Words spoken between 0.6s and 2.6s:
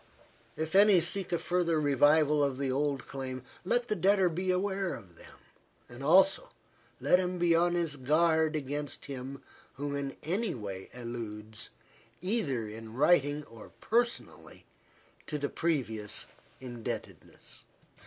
any seek a further revival of